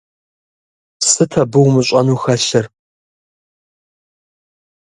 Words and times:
Сыт 1.09 1.31
абы 1.41 1.59
умыщӀэну 1.65 2.17
хэлъыр?! 2.21 2.65